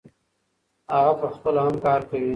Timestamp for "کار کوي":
1.85-2.29